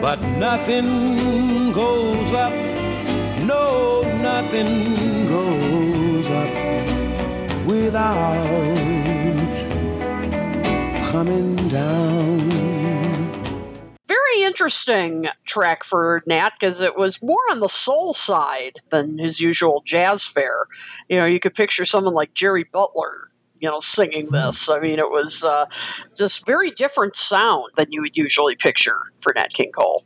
[0.00, 2.52] But nothing goes up,
[3.44, 5.89] no, nothing goes
[7.90, 9.50] without
[11.10, 12.48] coming down.
[14.06, 19.40] Very interesting track for Nat because it was more on the soul side than his
[19.40, 20.66] usual jazz fare.
[21.08, 24.68] You know, you could picture someone like Jerry Butler, you know, singing this.
[24.68, 25.66] I mean, it was uh,
[26.16, 30.04] just very different sound than you would usually picture for Nat King Cole.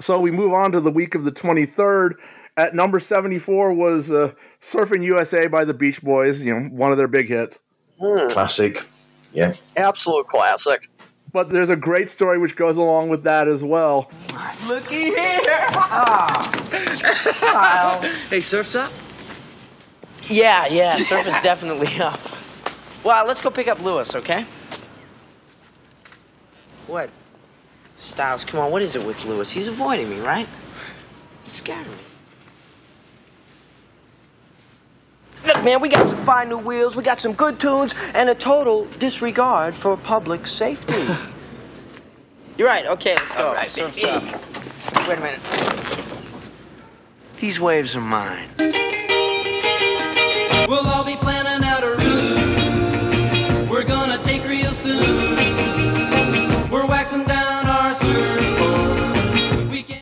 [0.00, 2.16] So we move on to the week of the 23rd.
[2.56, 6.98] At number 74 was uh, Surfing USA by the Beach Boys, you know, one of
[6.98, 7.60] their big hits.
[8.30, 8.82] Classic.
[9.32, 9.54] Yeah.
[9.76, 10.88] Absolute classic.
[11.32, 14.10] But there's a great story which goes along with that as well.
[14.66, 15.40] Looky here.
[15.74, 16.50] Ah.
[17.36, 18.02] Style.
[18.28, 18.92] Hey, surf's up?
[20.28, 22.20] Yeah, yeah, surf is definitely up.
[23.04, 24.44] Well, let's go pick up Lewis, okay?
[26.86, 27.10] What?
[27.96, 29.52] Stiles, come on, what is it with Lewis?
[29.52, 30.48] He's avoiding me, right?
[31.44, 31.96] He's scaring me.
[35.46, 38.34] Look, man, we got some fine new wheels, we got some good tunes, and a
[38.34, 41.06] total disregard for public safety.
[42.58, 43.48] You're right, okay, let's go.
[43.48, 44.08] All right, Surf's baby.
[44.10, 44.22] up.
[45.08, 45.40] Wait a minute.
[47.40, 48.48] These waves are mine.
[50.68, 52.50] We'll all be planning out a route
[53.70, 55.36] we're gonna take real soon.
[56.70, 58.98] We're waxing down our surfboard.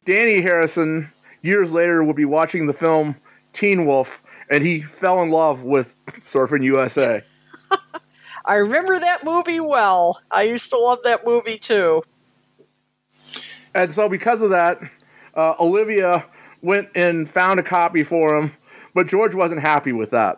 [0.04, 1.10] Dhani Harrison,
[1.42, 3.16] years later, would be watching the film
[3.52, 7.22] Teen Wolf, and he fell in love with Surfing USA.
[8.44, 10.20] I remember that movie well.
[10.30, 12.02] I used to love that movie too.
[13.74, 14.80] And so, because of that,
[15.34, 16.24] uh, Olivia
[16.62, 18.52] went and found a copy for him,
[18.94, 20.36] but George wasn't happy with that.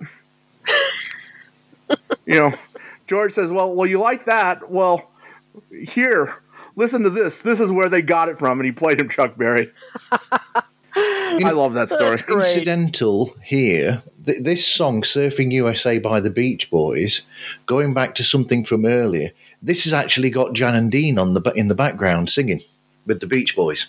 [2.26, 2.52] you know,
[3.06, 4.70] George says, "Well, well, you like that?
[4.70, 5.10] Well,
[5.70, 6.42] here,
[6.76, 7.40] listen to this.
[7.40, 9.72] This is where they got it from." And he played him Chuck Berry.
[11.44, 12.12] I love that story.
[12.12, 17.22] Incidental here, th- this song, Surfing USA by the Beach Boys,
[17.66, 19.30] going back to something from earlier,
[19.62, 22.60] this has actually got Jan and Dean on the in the background singing
[23.06, 23.86] with the Beach Boys.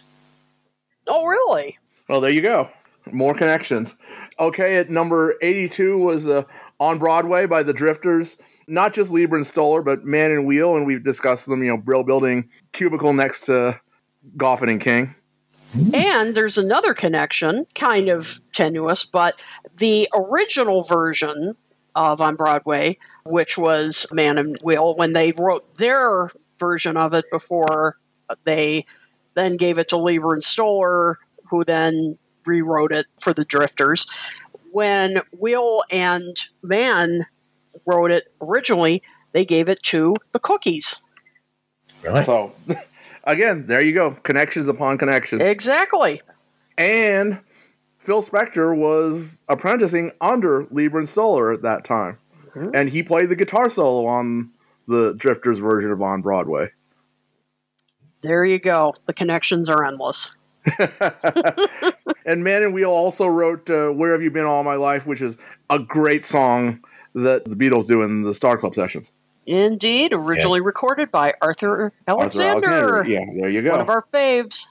[1.07, 1.77] Oh, really?
[2.07, 2.69] Well, there you go.
[3.11, 3.95] More connections.
[4.39, 6.43] Okay, at number 82 was uh,
[6.79, 8.37] On Broadway by the Drifters.
[8.67, 11.77] Not just Leiber and Stoller, but Mann and Weil, and we've discussed them, you know,
[11.77, 13.79] Brill Building, Cubicle next to
[14.37, 15.15] Goffin and King.
[15.93, 19.41] And there's another connection, kind of tenuous, but
[19.77, 21.55] the original version
[21.95, 27.25] of On Broadway, which was Mann and Weil, when they wrote their version of it
[27.31, 27.97] before
[28.29, 28.85] uh, they
[29.33, 31.17] then gave it to Leiber and Stoller,
[31.49, 34.07] who then rewrote it for the Drifters.
[34.71, 37.25] When Weil and Mann
[37.85, 40.99] wrote it originally, they gave it to the Cookies.
[42.03, 42.25] Right.
[42.25, 42.53] So,
[43.23, 44.11] again, there you go.
[44.11, 45.41] Connections upon connections.
[45.41, 46.21] Exactly.
[46.77, 47.39] And
[47.99, 52.17] Phil Spector was apprenticing under Leiber and Stoller at that time.
[52.53, 54.51] And he played the guitar solo on
[54.87, 56.71] the Drifters version of On Broadway.
[58.21, 58.93] There you go.
[59.05, 60.35] The connections are endless.
[62.25, 65.21] And Mann and Weil also wrote uh, Where Have You Been All My Life, which
[65.21, 65.37] is
[65.69, 69.11] a great song that the Beatles do in the Star Club sessions.
[69.45, 72.67] Indeed, originally recorded by Arthur Arthur Alexander.
[72.69, 73.03] Alexander.
[73.09, 73.71] Yeah, there you go.
[73.71, 74.67] One of our faves.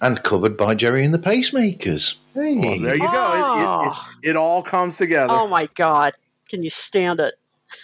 [0.00, 2.16] And covered by Gerry and the Pacemakers.
[2.34, 2.56] Hey.
[2.56, 3.06] Well, there you go.
[3.06, 4.10] It- It, ah.
[4.22, 5.32] it, it all comes together.
[5.32, 6.14] Oh my God.
[6.48, 7.34] Can you stand it?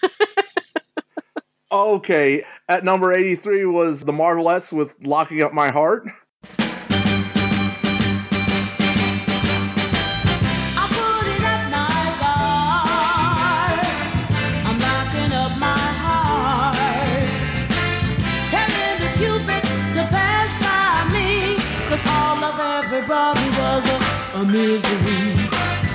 [1.72, 6.04] Okay, at number 83 was The Marvelettes with Locking Up My Heart.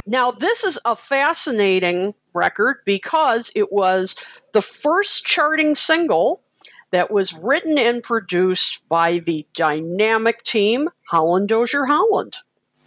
[0.05, 4.15] Now, this is a fascinating record because it was
[4.51, 6.43] the first charting single
[6.91, 12.37] that was written and produced by the dynamic team Holland Dozier Holland.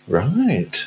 [0.07, 0.87] Right.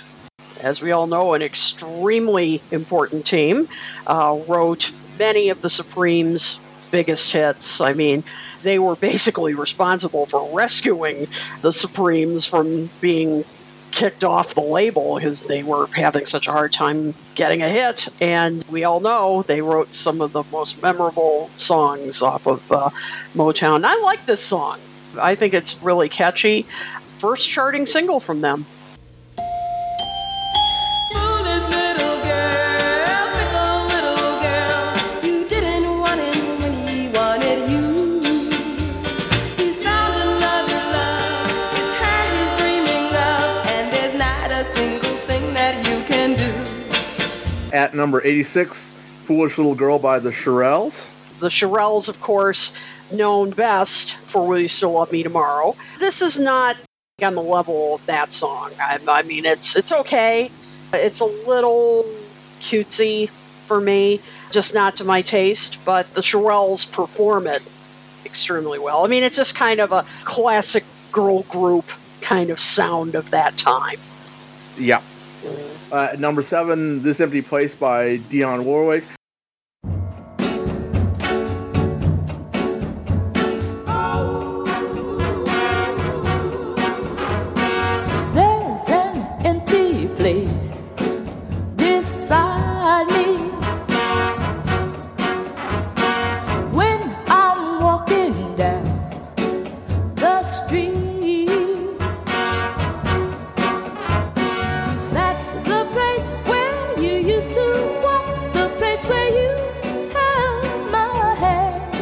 [0.63, 3.67] as we all know, an extremely important team,
[4.07, 6.59] uh, wrote many of the Supremes'
[6.91, 7.81] biggest hits.
[7.81, 8.23] I mean,
[8.63, 11.27] they were basically responsible for rescuing
[11.61, 13.43] the Supremes from being
[13.91, 18.07] kicked off the label because they were having such a hard time getting a hit.
[18.19, 22.89] And we all know they wrote some of the most memorable songs off of uh,
[23.35, 23.83] Motown.
[23.83, 24.79] I like this song.
[25.19, 26.63] I think it's really catchy.
[27.19, 28.65] First charting single from them.
[47.73, 48.91] At number 86,
[49.25, 51.07] Foolish Little Girl by the Shirelles.
[51.39, 52.73] The Shirelles, of course,
[53.11, 55.75] known best for Will You Still Love Me Tomorrow.
[55.99, 56.75] This is not
[57.23, 58.71] on the level of that song.
[58.79, 60.51] I, I mean, it's it's okay.
[60.93, 62.05] It's a little
[62.59, 64.19] cutesy for me,
[64.51, 67.63] just not to my taste, but the Shirelles perform it
[68.25, 69.05] extremely well.
[69.05, 71.85] I mean, it's just kind of a classic girl group
[72.21, 73.97] kind of sound of that time.
[74.77, 75.01] Yeah.
[75.43, 75.70] Mm.
[75.91, 79.03] Uh, number 7, This Empty Place by Dionne Warwick.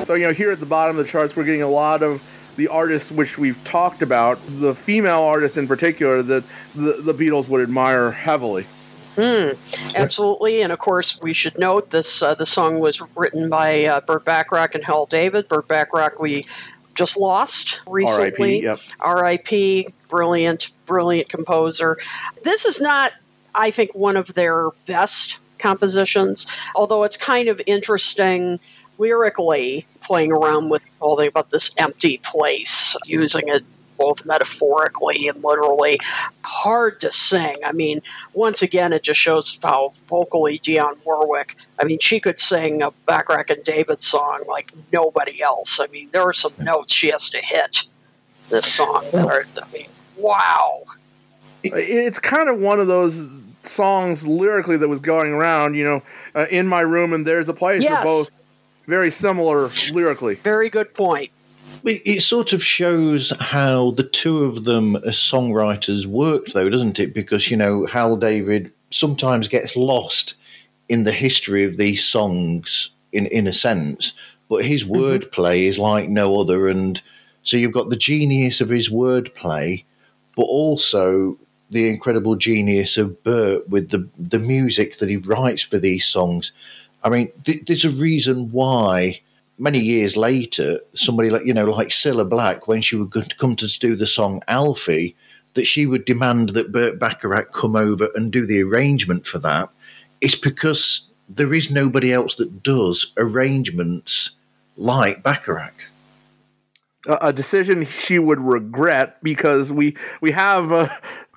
[0.10, 2.24] So, you know, here at the bottom of the charts, we're getting a lot of
[2.56, 6.44] the artists which we've talked about, the female artists in particular, that
[6.74, 8.66] the, the Beatles would admire heavily.
[9.14, 9.50] Hmm,
[9.96, 12.24] absolutely, and of course we should note this.
[12.24, 15.48] Uh, the song was written by uh, Burt Bacharach and Hal David.
[15.48, 16.48] Burt Bacharach we
[16.96, 18.64] just lost recently.
[18.64, 18.80] yep.
[19.02, 19.90] R.I.P.
[20.08, 22.00] Brilliant, brilliant composer.
[22.44, 23.12] This is not,
[23.54, 28.60] I think, one of their best compositions, although it's kind of interesting
[29.00, 33.64] lyrically playing around with all the about this empty place, using it
[33.98, 36.00] both metaphorically and literally.
[36.44, 37.58] Hard to sing.
[37.66, 38.02] I mean,
[38.34, 41.56] once again, it just shows how vocally Dionne Warwick.
[41.80, 45.80] I mean, she could sing a Bacharach and David song like nobody else.
[45.80, 47.86] I mean, there are some notes she has to hit
[48.50, 49.04] this song.
[49.12, 49.88] that are- I mean,
[50.18, 50.84] wow.
[51.64, 53.26] It's kind of one of those
[53.64, 56.02] songs lyrically that was going around, you know,
[56.34, 57.84] uh, in my room and there's a place.
[57.84, 58.04] Yes.
[58.06, 58.32] Both
[58.90, 60.36] very similar lyrically.
[60.36, 61.32] Very good point.
[61.86, 67.00] It, it sort of shows how the two of them as songwriters worked, though, doesn't
[67.00, 67.14] it?
[67.14, 70.36] Because, you know, Hal David sometimes gets lost
[70.90, 74.14] in the history of these songs, in, in a sense,
[74.50, 74.96] but his mm-hmm.
[74.96, 76.68] wordplay is like no other.
[76.68, 77.02] And
[77.44, 79.86] so you've got the genius of his wordplay,
[80.36, 81.38] but also
[81.70, 86.52] the incredible genius of Burt with the, the music that he writes for these songs.
[87.04, 89.22] I mean, th- there's a reason why
[89.58, 93.80] many years later, somebody like you know, like Cilla Black, when she would come to
[93.80, 95.16] do the song Alfie,
[95.54, 99.70] that she would demand that Burt Bacharach come over and do the arrangement for that.
[100.22, 104.32] It's because there is nobody else that does arrangements
[104.78, 105.86] like Bacharach.
[107.08, 110.90] A a decision she would regret because we we have uh,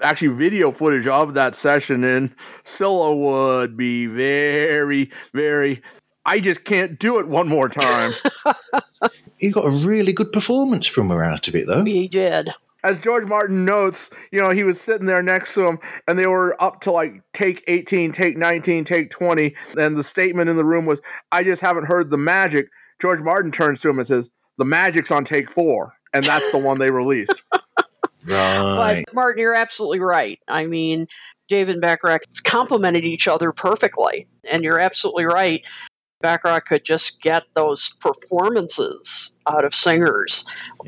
[0.03, 2.35] actually video footage of that session and
[2.65, 5.83] Cilla would be very very
[6.25, 8.13] I just can't do it one more time.
[9.43, 11.85] He got a really good performance from her out of it, though.
[11.85, 12.51] He did.
[12.85, 16.29] As George Martin notes, you know, he was sitting there next to him and they
[16.29, 19.57] were up to like take 18, take 19, take 20.
[19.77, 21.03] And the statement in the room was,
[21.33, 22.69] I just haven't heard the magic.
[23.01, 25.95] George Martin turns to him and says, The magic's on take four.
[26.15, 27.43] And that's the one they released.
[28.25, 29.03] Right.
[29.07, 30.39] But Martin, you're absolutely right.
[30.49, 31.09] I mean,
[31.49, 34.27] David and Bacharach complemented each other perfectly.
[34.49, 35.67] And you're absolutely right.
[36.21, 40.45] Bacharach could just get those performances out of singers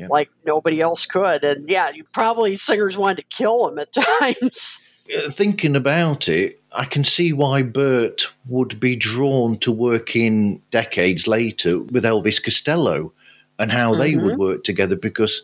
[0.09, 1.43] like nobody else could.
[1.43, 3.91] And yeah, you probably singers wanted to kill him at
[4.21, 4.79] times.
[5.13, 11.27] Uh, Thinking about it, I can see why Burt would be drawn to working decades
[11.27, 13.11] later with Elvis Costello
[13.59, 14.23] and how they Mhm.
[14.23, 15.43] would work together because,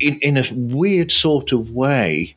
[0.00, 2.36] in, in a weird sort of way,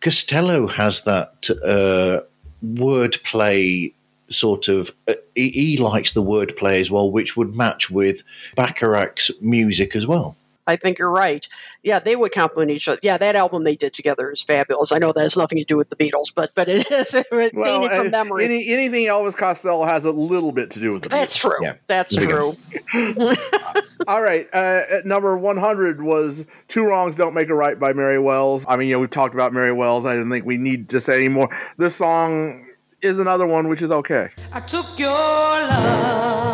[0.00, 2.20] Costello has that uh,
[2.64, 3.92] wordplay
[4.28, 4.92] sort of.
[5.08, 8.22] Uh, he, he likes the wordplay as well, which would match with
[8.56, 10.36] Bacharach's music as well.
[10.70, 11.46] I think you're right.
[11.82, 12.98] Yeah, they would complement each other.
[13.02, 14.92] Yeah, that album they did together is fabulous.
[14.92, 17.26] I know that has nothing to do with the Beatles, but but it is it
[17.54, 18.44] Well, painted from memory.
[18.44, 21.10] Any, anything Elvis Costello has a little bit to do with the Beatles.
[21.10, 21.58] That's Beatles.
[21.58, 21.72] true.
[21.86, 22.56] That's There true.
[24.08, 24.48] All right.
[24.52, 28.64] Uh, at number 100 was Two Wrongs Don't Make a Right by Mary Wells.
[28.68, 30.06] I mean, you know, we've talked about Mary Wells.
[30.06, 31.48] I didn't think we need to say anymore.
[31.76, 32.66] This song
[33.02, 34.28] is another one which is okay.
[34.52, 36.49] I took your love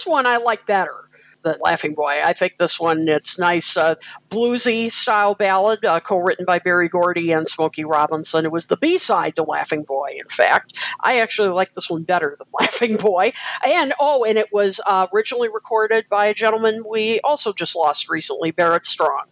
[0.00, 0.94] this one I like better.
[1.42, 2.20] The Laughing Boy.
[2.22, 3.94] I think this one it's nice, uh,
[4.28, 8.44] bluesy style ballad, uh, co-written by Berry Gordy and Smokey Robinson.
[8.44, 10.16] It was the B side to Laughing Boy.
[10.18, 13.32] In fact, I actually like this one better than Laughing Boy.
[13.64, 18.10] And oh, and it was uh, originally recorded by a gentleman we also just lost
[18.10, 19.24] recently, Barrett Strong.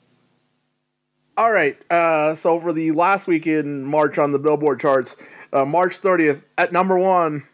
[1.36, 1.78] All right.
[1.90, 5.16] Uh, so for the last week in March on the Billboard charts,
[5.52, 7.44] uh, March 30th at number one,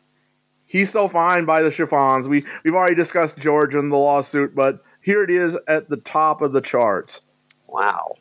[0.74, 2.26] He's So Fine by the Chiffons.
[2.28, 6.42] We, we've already discussed George and the lawsuit, but here it is at the top
[6.42, 7.22] of the charts.
[7.68, 8.16] Wow.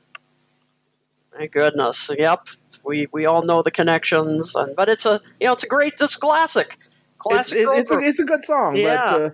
[1.36, 2.12] My goodness.
[2.16, 2.50] Yep.
[2.86, 5.94] We we all know the connections, and but it's a you know it's a great
[6.00, 6.78] it's classic.
[7.18, 7.58] Classic.
[7.58, 8.76] It's, it- it's, a, it's a good song.
[8.76, 9.12] Yeah.
[9.12, 9.30] But, uh,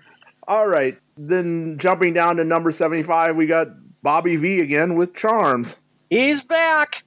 [0.47, 0.97] all right.
[1.17, 3.67] Then jumping down to number 75, we got
[4.01, 5.77] Bobby Vee again with Charms.
[6.09, 7.03] He's back.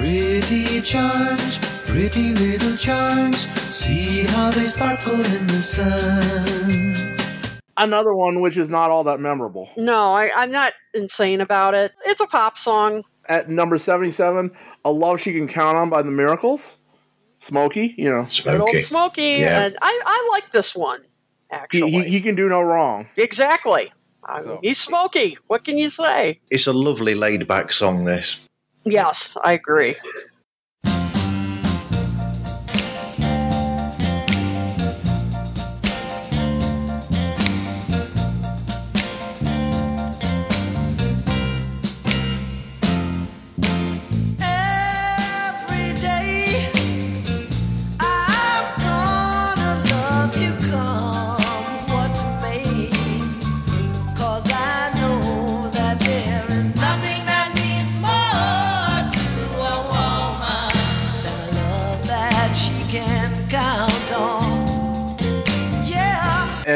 [0.00, 3.46] Pretty charms, pretty little charms.
[3.74, 7.16] See how they sparkle in the sun.
[7.76, 9.68] Another one which is not all that memorable.
[9.76, 11.92] No, I, I'm not insane about it.
[12.06, 13.02] It's a pop song.
[13.28, 14.50] At number 77,
[14.86, 16.78] A Love She Can Count On by the Miracles.
[17.36, 18.26] Smokey, you know.
[18.42, 19.64] Good old Smokey, Yeah.
[19.66, 21.02] and I, I like this one
[21.50, 21.90] actually.
[21.90, 23.06] he, he can do no wrong.
[23.18, 23.92] exactly.
[24.24, 25.36] I- He's Smokey.
[25.48, 26.40] What can you say?
[26.50, 28.40] It's a lovely laid back song, this.
[28.84, 29.96] Yes, I agree.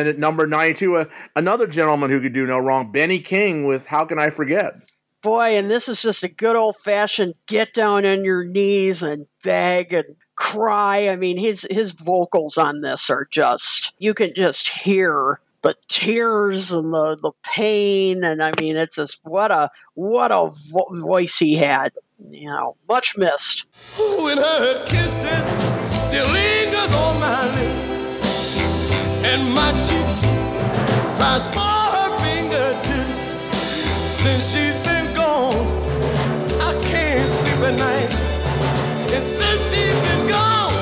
[0.05, 1.05] Then at number 92, uh,
[1.37, 4.75] another gentleman who could do no wrong, Benny King with How Can I Forget?
[5.23, 9.27] Boy, and this is just a good old fashioned get down on your knees and
[9.43, 11.09] beg and cry.
[11.09, 16.73] I mean, his his vocals on this are just you can just hear the tears
[16.73, 21.39] and the the pain, and I mean, it's just what a what a vo- voice
[21.39, 21.95] he had.
[22.31, 23.65] You know, much missed.
[23.97, 28.57] When her kisses still lingers on my lips
[29.27, 29.73] And my
[32.19, 33.19] fingertips.
[34.13, 35.57] Since she's been gone,
[36.61, 38.13] I can't sleep at night.
[39.11, 40.73] And since she's been gone,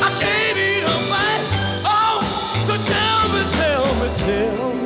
[0.00, 1.46] I can't eat a bite
[1.84, 2.20] Oh,
[2.66, 4.82] so tell me, tell me, tell me?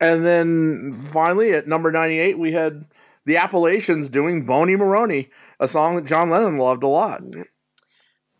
[0.00, 2.84] And then finally at number 98, we had
[3.24, 5.28] the Appalachians doing Bony Moronie,
[5.60, 7.22] a song that John Lennon loved a lot.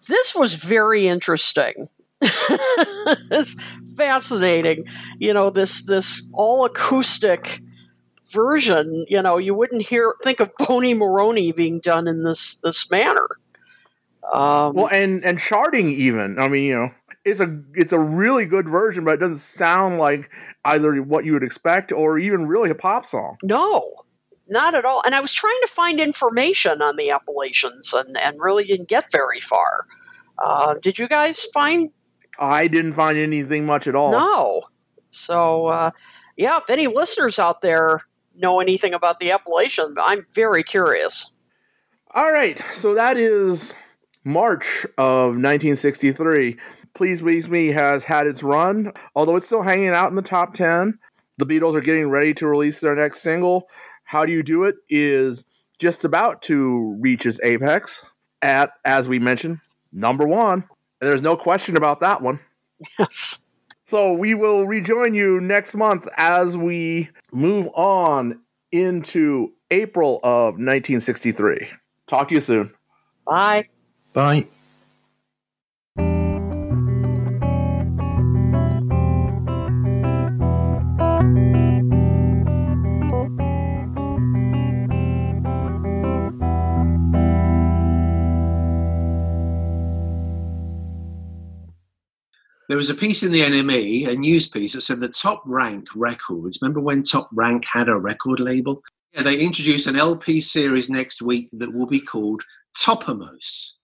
[0.09, 1.89] This was very interesting.
[2.21, 3.57] it's
[3.97, 4.87] fascinating.
[5.19, 7.61] You know, this this all acoustic
[8.33, 12.91] version, you know, you wouldn't hear think of Bony Moronie being done in this this
[12.91, 13.29] manner.
[14.33, 16.39] Um, well, and and charting even.
[16.39, 16.91] I mean, you know,
[17.25, 20.31] it's a it's a really good version, but it doesn't sound like
[20.65, 23.37] either what you would expect or even really a pop song.
[23.43, 24.04] No,
[24.55, 25.03] not at all.
[25.05, 29.11] And I was trying to find information on the Appalachians and, and really didn't get
[29.13, 29.87] very far.
[30.39, 31.91] Uh, did you guys find?
[32.39, 34.13] I didn't find anything much at all.
[34.13, 34.63] No.
[35.11, 35.91] So, uh,
[36.37, 38.01] yeah, if any listeners out there
[38.35, 41.31] know anything about the Appalachian, I'm very curious.
[42.13, 43.75] All right, so that is
[44.25, 46.57] March of 1963.
[46.95, 50.55] Please Please Me has had its run, although it's still hanging out in the top
[50.55, 50.99] 10.
[51.39, 53.69] The Beatles are getting ready to release their next single.
[54.05, 55.45] How Do You Do It is
[55.79, 58.07] just about to reach its apex
[58.43, 59.61] at, as we mentioned,
[59.93, 60.65] number one.
[61.01, 62.41] And there's no question about that one.
[62.99, 63.41] Yes.
[63.87, 68.41] So we will rejoin you next month as we move on
[68.73, 71.69] into April of 1963.
[72.07, 72.73] Talk to you soon.
[73.27, 73.69] Bye.
[74.13, 74.47] Bye.
[92.75, 95.87] There was a piece in the NME, a news piece that said the Top Rank
[95.95, 96.59] Records.
[96.61, 98.83] Remember when Top Rank had a record label?
[99.13, 102.43] Yeah, they introduce an LP series next week that will be called
[102.77, 103.75] Toppermost.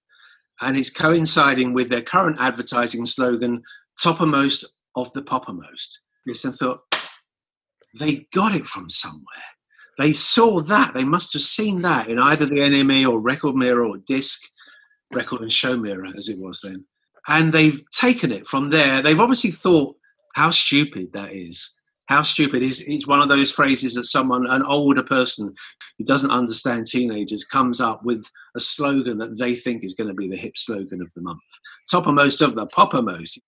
[0.61, 3.63] And it's coinciding with their current advertising slogan,
[3.97, 4.65] Toppermost
[4.97, 5.99] of the Poppermost.
[6.27, 6.81] Yes, I thought,
[7.97, 9.23] they got it from somewhere.
[9.99, 10.95] They saw that.
[10.95, 14.51] They must have seen that in either the NME or Record Mirror or Disc,
[15.13, 16.85] Record and Show Mirror, as it was then
[17.29, 19.03] and they've taken it from there.
[19.03, 19.97] They've obviously thought
[20.35, 21.77] how stupid that is.
[22.07, 25.55] How stupid is it's one of those phrases that someone, an older person
[25.97, 30.15] who doesn't understand teenagers, comes up with a slogan that they think is going to
[30.15, 31.39] be the hip slogan of the month.
[31.93, 33.39] Toppermost of the poppermost.